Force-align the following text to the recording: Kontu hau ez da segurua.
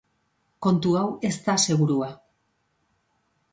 Kontu 0.65 0.93
hau 1.01 1.03
ez 1.29 1.31
da 1.49 1.57
segurua. 1.65 2.11